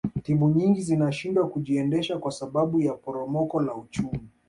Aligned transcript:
timu 0.23 0.49
nyingi 0.49 0.81
zinashindwa 0.81 1.47
kujiendesha 1.47 2.17
kwa 2.17 2.31
sababu 2.31 2.79
ya 2.81 2.93
poromoko 2.93 3.61
la 3.61 3.75
uchumi 3.75 4.19